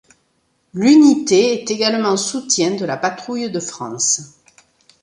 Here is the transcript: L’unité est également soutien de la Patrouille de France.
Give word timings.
L’unité 0.73 1.53
est 1.61 1.69
également 1.69 2.17
soutien 2.17 2.71
de 2.73 2.85
la 2.85 2.97
Patrouille 2.97 3.51
de 3.51 3.59
France. 3.59 4.39